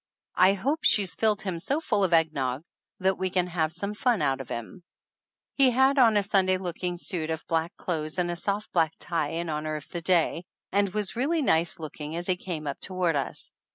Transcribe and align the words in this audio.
"I 0.37 0.53
hope 0.53 0.79
she's 0.81 1.13
filled 1.13 1.43
him 1.43 1.59
so 1.59 1.79
full 1.79 2.03
of 2.03 2.11
egg 2.11 2.33
nog 2.33 2.63
that 3.01 3.19
we 3.19 3.29
can 3.29 3.45
have 3.45 3.71
some 3.71 3.93
fun 3.93 4.19
out 4.23 4.41
of 4.41 4.49
him!" 4.49 4.81
He 5.59 5.69
had 5.69 5.99
on 5.99 6.17
a 6.17 6.23
Sunday 6.23 6.57
looking 6.57 6.97
suit 6.97 7.29
of 7.29 7.45
black 7.45 7.77
clothes 7.77 8.17
and 8.17 8.31
a 8.31 8.35
soft 8.35 8.71
black 8.71 8.93
tie 8.97 9.29
in 9.29 9.47
honor 9.47 9.75
of 9.75 9.87
the 9.89 10.01
day, 10.01 10.45
and 10.71 10.89
was 10.91 11.15
really 11.15 11.43
nice 11.43 11.77
looking 11.77 12.15
as 12.15 12.25
he 12.25 12.35
came 12.35 12.65
up 12.65 12.79
to 12.79 12.95
ward 12.95 13.15
us. 13.15 13.51